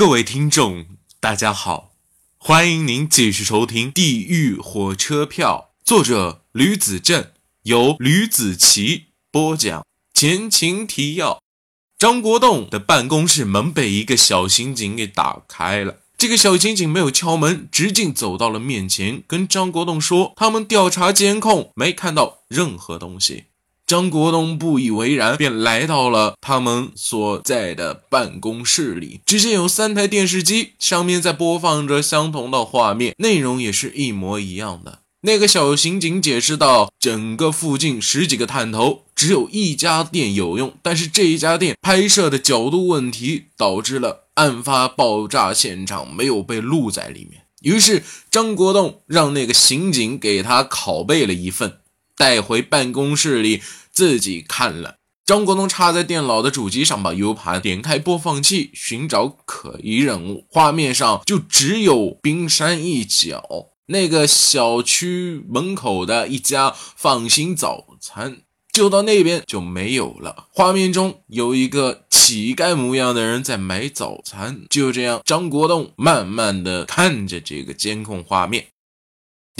[0.00, 0.86] 各位听众，
[1.20, 1.92] 大家好，
[2.38, 7.32] 欢迎您继续收听《地狱火车票》，作者吕子正，
[7.64, 9.84] 由吕子奇播讲。
[10.14, 11.42] 前情提要：
[11.98, 15.98] 张国栋的办公室门被一个小刑警给打开了。
[16.16, 23.44] 这个小刑警没有敲门，直径走到了面前，跟张国栋说：“他们调查监控，没看到任何东西。”
[23.90, 29.20] 张国栋不以为然，便来到了他们所在的办公室里。
[29.26, 35.00] 只见有三台电视机，上面在播放着相同的画面，内容也是一模一样的。
[35.22, 51.78] 那个小刑警解释道：“整个附近十几个探头，只有一家店有用，但是这一家店拍摄的角度问题，导致了案发爆炸现场没有被录在里面。”于是张国栋让那个刑警给他拷贝了一份，
[52.20, 53.62] 带回办公室里。
[53.90, 60.44] 自己看了，张国栋插在电脑的主机上，把 U 盘点开播放器，寻找可疑人物。
[60.50, 70.46] 画面上就只有冰山一角，那个小区门口的一家放心早餐，就到那边就没有了。
[70.52, 74.62] 画面中有一个乞丐模样的人在买早餐。
[74.68, 78.66] 就这样，张国栋慢慢的看着这个监控画面。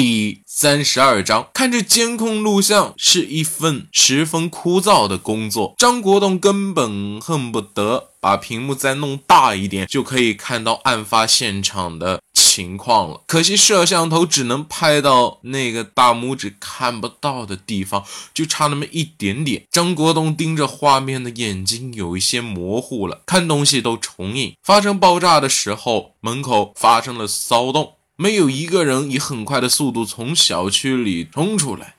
[0.00, 5.74] 第三十二章，看着监控录像是一份十分枯燥的工作。
[5.76, 13.22] 张国栋根本恨不得把屏幕再弄大一点，就可以看到案发现场的情况了。
[13.26, 19.64] 可惜摄像头只能拍到那个大拇指看不到的地方，就差那么一点点。
[19.68, 24.54] 张国栋盯着画面的眼睛有一些模糊了，看东西都重影。
[24.62, 27.94] 发生爆炸的时候，门口发生了骚动。
[28.20, 31.94] 没有一个人以很快的速度从小区里冲出来。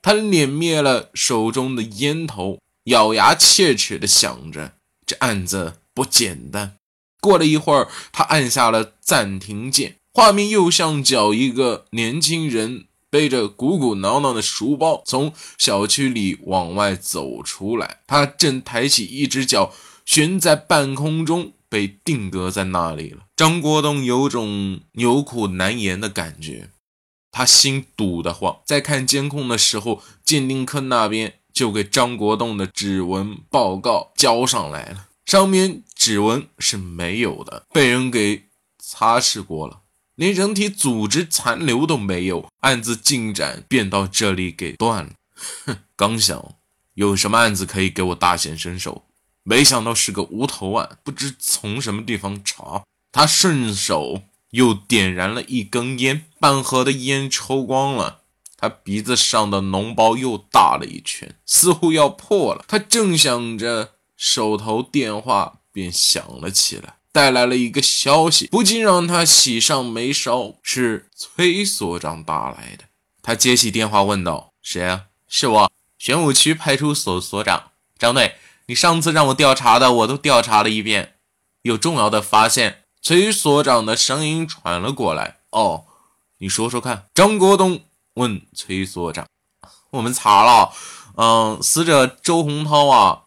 [0.00, 6.76] 他捻灭了手中的烟头，咬牙切齿地想着：这案子不简单。
[7.20, 19.72] 过了一会儿，他按下了暂停键，画面右上角一个年轻人背着鼓鼓囊囊的书包从小区里往外走出来，他正抬起一只脚
[20.06, 21.52] 悬在半空中。
[21.74, 23.24] 被定格在那里了。
[23.34, 26.70] 张国栋有种有苦难言的感觉，
[27.32, 28.60] 他心堵得慌。
[28.64, 38.44] 在看监控的时候，鉴定科那边就给张国栋的指纹报告交上来了，上面指纹是没有的，被人给
[38.78, 39.80] 擦拭过了，
[40.14, 42.48] 连人体组织残留都没有。
[42.60, 45.10] 案子进展便到这里给断了。
[45.66, 46.54] 哼，刚想
[46.94, 49.06] 有什么案子可以给我大显身手。
[49.44, 52.82] 没想到是个无头案，不知从什么地方查。
[53.12, 58.22] 他顺手又点燃了一根烟，半盒的烟抽光了，
[58.56, 62.64] 他鼻子上的脓包又大了一圈，似乎要破了。
[62.66, 70.56] 他正想着，手头电话便响了起来，带来了一个消息，不禁让他喜上眉梢。
[70.62, 72.84] 是崔所长打来的。
[73.20, 75.04] 他接起电话问道：“谁啊？
[75.28, 81.16] 是我，玄武区派出所所长张队。”你上次让我调查的，我都调查了一遍，
[81.62, 82.84] 有重要的发现。
[83.02, 85.36] 崔所长的声音传了过来。
[85.50, 85.84] 哦，
[86.38, 87.06] 你说说看。
[87.12, 87.82] 张国栋
[88.14, 89.26] 问崔所长
[89.92, 90.72] ：“我们查了，
[91.16, 93.24] 嗯，死者周洪涛啊，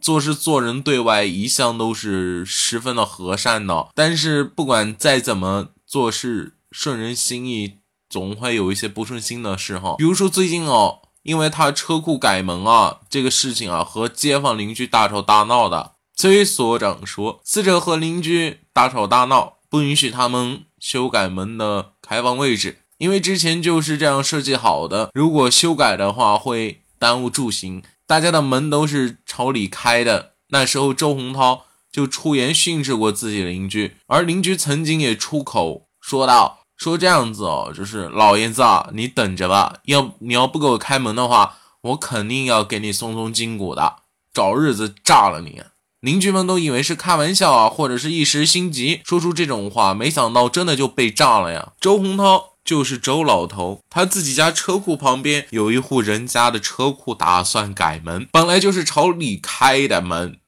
[0.00, 9.96] 做事做人对外一向都是十分的和善的，但是不管再怎么做事顺人心意，总会有一些不顺心的事哈。
[9.98, 15.92] 比如说最近哦。”因为他车库改门啊，这个事情啊，和街坊邻居大吵大闹的。
[16.16, 25.10] 崔所长说，死者和邻居大吵大闹，不允许他们修改门的开放位置，因为之前就是这样设计好的。
[25.12, 27.82] 如果修改的话，会耽误住行。
[28.06, 30.32] 大家的门都是朝里开的。
[30.48, 36.57] 那时候，周洪涛就出言训斥过自己的邻居，而邻居曾经也出口说道。
[36.78, 39.80] 说这样子哦，就是老爷子啊，你等着吧。
[39.86, 43.96] 要你要不给我开门的话，我肯定要给你松松筋骨的，
[44.32, 45.60] 找日子炸了你。
[46.00, 51.72] 邻居们都以为是开玩笑啊，或者是一时心急说出这种话，没想到真的就被炸了呀。
[51.80, 60.38] 周洪涛就是周老头，他自己家车库旁边有一户人家的车库，打算改门，本来就是朝里开的门，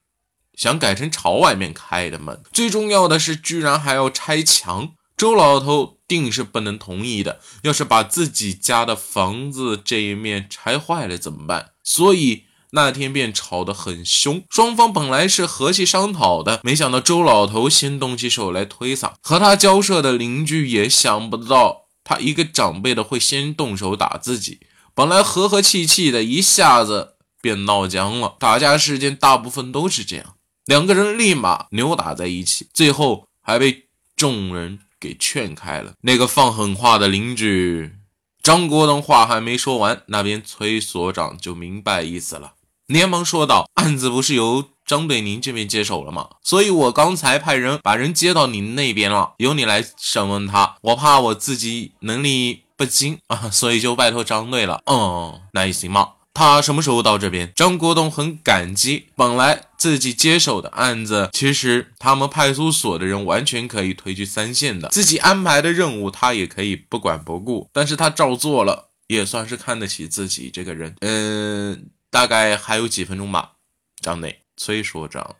[0.55, 2.41] 想改成朝外面开的门。
[2.53, 4.91] 最重要的是，居然还要拆墙。
[5.17, 7.39] 周老头定是不能同意的。
[7.63, 11.71] 要是把自己家的房子这一面拆坏了怎么办？
[11.85, 14.43] 所以那天便吵得很凶。
[14.51, 19.13] 双方本来是和气商讨的，没想到周老头先动起手来推搡。
[19.23, 24.59] 和他交涉的邻居也想不到，他一个长辈的会先动手打自己。
[24.95, 28.35] 本来和和气气的，一下子便闹僵了。
[28.41, 30.35] 打架事件大部分都是这样，
[30.67, 33.27] 两个人立马扭打在一起，最后。
[33.43, 33.87] 还被
[34.17, 35.95] 众人给劝开了。
[36.03, 37.97] 那个放狠话的邻居
[38.43, 42.53] 张国栋话还没说完，那边崔所长就明白意思了，
[42.87, 46.29] 连忙说道：“案子不是由张队您这边接手了吗？
[46.43, 50.77] 所以我刚才派人把人接到您那边了，由你来审问他。
[50.83, 54.83] 我怕我自己能力不精啊，所以就拜托张队了。
[54.87, 57.53] 嗯，那也行嘛。”他什么时候到这边？
[57.55, 59.09] 张国栋很感激。
[59.17, 67.69] 本来自己接手的案子，其实他们派出所的人完全可以推去三线的，自己安排的任务他也可以不管不顾。
[67.73, 70.95] 但是他照做了，也算是看得起自己这个人。
[71.01, 73.53] 嗯，大概还有几分钟吧。
[74.01, 75.37] 张内，崔所长，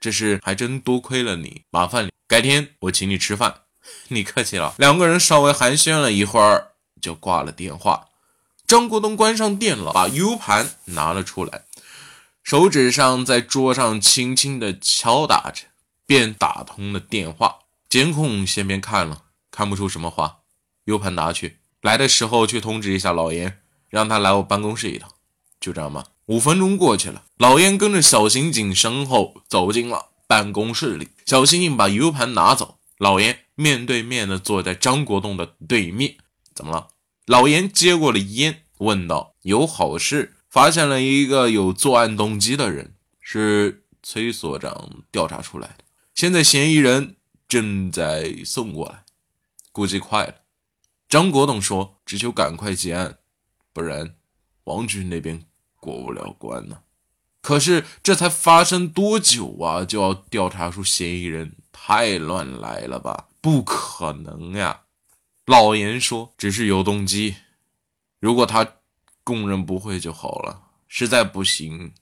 [0.00, 3.62] 这事还真多亏了你，麻烦你，改天我请你吃饭。
[4.08, 4.74] 你客气了。
[4.76, 8.08] 两个人稍微寒暄了一会儿，就挂了电话。
[8.70, 11.64] 张国栋关上电脑，把 U 盘拿了出来，
[12.44, 15.62] 手指上在桌上轻轻的敲打着，
[16.06, 17.58] 便打通了电话。
[17.88, 20.42] 监控先别看了，看不出什么话。
[20.84, 23.58] U 盘拿去，来的时候去通知一下老严，
[23.88, 25.10] 让他来我办公室一趟。
[25.58, 26.04] 就这样吧。
[26.26, 31.08] 五分钟过去了，老严跟着小刑警身后走进了办公室里。
[31.26, 36.14] 小刑警把 U 盘拿走，老严面对面的坐在张国栋的对面。
[36.54, 36.86] 怎么了？
[37.30, 45.84] 老严接过了烟，问道：“有好事，发现了一个有作案动机的人，是崔所长调查出来的。
[46.12, 47.14] 现在嫌疑人
[47.46, 49.04] 正在送过来，
[49.70, 50.34] 估计快了。”
[51.08, 53.18] 张国栋说：“只求赶快结案，
[53.72, 54.16] 不然
[54.64, 55.44] 王局那边
[55.78, 56.80] 过不了关呢。”
[57.40, 61.54] 可是这才发生多久啊，就要调查出嫌疑人？
[61.70, 63.28] 太乱来了吧？
[63.40, 64.80] 不可能呀！
[65.46, 67.36] 老严说：“只是有动机，
[68.20, 68.76] 如果他
[69.24, 70.68] 供认不讳就好了。
[70.86, 71.92] 实在不行，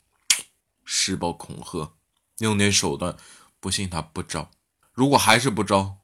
[0.85, 1.93] 施暴恐吓，
[2.38, 3.17] 用点手段，
[3.58, 4.50] 不信他不招。
[4.93, 5.99] 如果还是不招，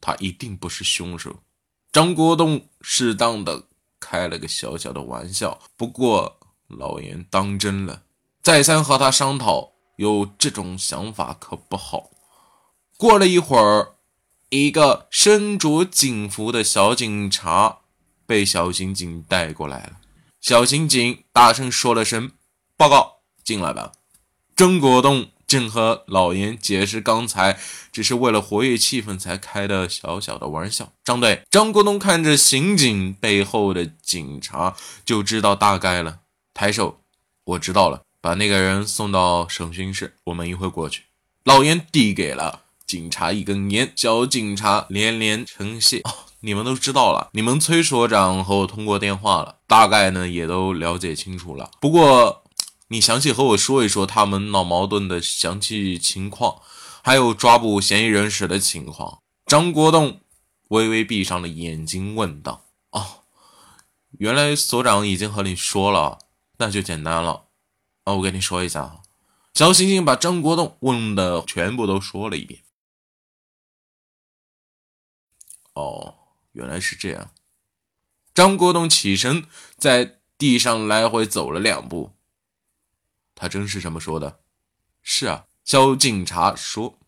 [0.00, 1.42] 他一定不是凶手。”
[1.90, 3.68] 张国栋适当的
[3.98, 8.02] 开了个小小的玩笑，不过老严当真了，
[8.42, 12.10] 再三和他商讨，有这种想法可不好。
[12.98, 13.93] 过了一会儿。
[14.54, 17.78] 一个身着警服的小警察
[18.24, 19.94] 被小刑警带过来了。
[20.40, 22.30] 小刑警大声说了声
[22.78, 23.90] ：“报告，进来吧。”
[24.54, 27.58] 张国栋正和老严解释刚才
[27.90, 30.92] 只是为了活跃气氛才开的小小的玩笑。
[31.02, 36.20] 张队，张国栋看着刑警背后的警察，就知道大概了。
[36.54, 37.00] 抬手，
[37.42, 41.02] 我知道了，把那个人送到审讯室，我们一会过去。
[41.42, 42.60] 老严递给了。
[42.86, 45.98] 警察一根烟，小警察连连称谢。
[46.00, 46.10] 哦，
[46.40, 51.70] 你们都知道了，你们崔所长和我通过电话了，大概呢也都了解清楚了。
[51.80, 52.44] 不过，
[52.88, 56.56] 你详细和我说一说他们闹矛盾的详细情况，
[57.02, 59.18] 还有抓捕嫌疑人时的情况。
[59.46, 60.20] 张国栋
[60.68, 63.24] 微微闭上了眼睛，问道：“哦，
[64.18, 66.18] 原来所长已经和你说了，
[66.58, 67.44] 那就简单了。
[68.04, 69.00] 哦，我跟你说一下。”
[69.54, 72.60] 小星星把张国栋问的全部都说了一遍。
[75.74, 76.14] 哦，
[76.52, 77.30] 原来是这样。
[78.32, 82.12] 张国栋起身，在地上来回走了两步。
[83.34, 84.40] 他真是这么说的？
[85.02, 86.98] 是啊，小警察说。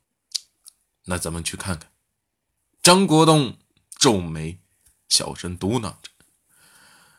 [1.07, 1.91] 那咱们去看看。
[2.83, 3.59] 张国栋
[3.97, 4.59] 皱眉，
[5.09, 6.11] 小声嘟囔着。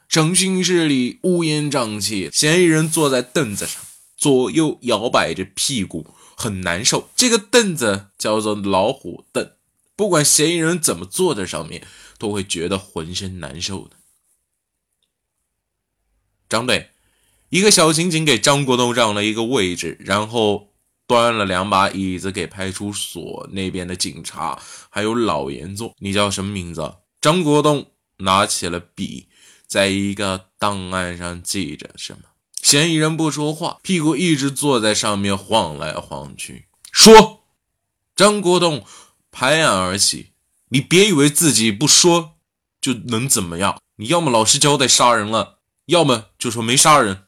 [0.08, 3.82] 审讯室里乌烟瘴气，嫌疑人坐在凳子上，
[4.16, 7.10] 左右摇摆着屁股，很难受。
[7.16, 9.51] 这个凳子叫做老虎凳。
[9.98, 11.86] 不管嫌疑人怎么坐在上面，
[12.20, 13.98] 都会觉得浑身难受的。
[16.48, 16.92] 张队，
[17.50, 20.70] 一个小刑警给张国栋让了一个位置，然后
[21.08, 24.62] 端了两把椅子给派出所那边的警察，
[24.92, 25.96] 还有老严坐。
[25.98, 26.98] 你叫什么名字？
[27.20, 29.27] 张国栋拿起了笔，
[29.66, 32.20] 在一个档案上记着什么。
[32.62, 36.68] 嫌疑人不说话，屁股一直坐在上面晃来晃去。
[36.92, 37.48] 说，
[38.16, 38.86] 张国栋。
[39.39, 40.32] 拍案而起，
[40.70, 42.38] 你别以为自己不说
[42.82, 47.25] 就能怎么样，你要么老实交代杀人了，要么就说没杀人。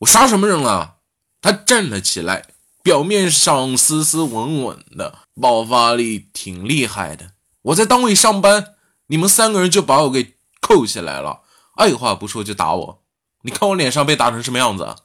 [0.00, 0.96] 我杀什么人了？
[1.40, 2.48] 他站了起来，
[2.82, 7.32] 表面上斯斯文文的，爆发力挺厉害的。
[7.62, 8.74] 我在单位上班，
[9.06, 11.40] 你们三个人就把我给扣起来了，
[11.76, 13.02] 二话不说就打我。
[13.40, 14.96] 你看我脸上被打成什么样子？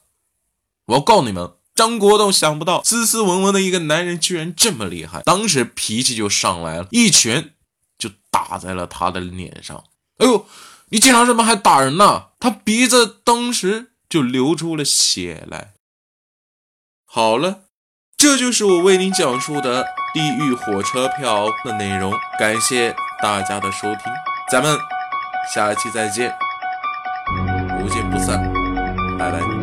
[0.84, 1.53] 我要告你们！
[1.74, 7.50] 张国栋想不到，斯斯文文的一个男人居然这么厉害，当时脾气就上来了，一拳
[7.98, 9.84] 就打在了他的脸上。
[10.18, 10.46] 哎呦，
[10.90, 12.26] 你警察怎么还打人呢？
[12.38, 15.72] 他鼻子当时就流出了血来。
[17.04, 17.60] 好了。
[18.16, 22.14] 这就是我为您讲述的地狱火车票的内容。
[22.38, 24.10] 感谢大家的收听，
[24.50, 24.78] 咱们
[25.52, 26.34] 下期再见，
[27.78, 28.50] 不见不散，
[29.18, 29.53] 拜拜。